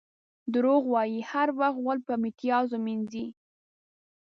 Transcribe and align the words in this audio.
دروغ 0.53 0.83
وایي؛ 0.93 1.19
هر 1.31 1.47
وخت 1.59 1.75
غول 1.83 1.99
په 2.07 2.13
میتیازو 2.21 2.77
مینځي. 2.85 3.25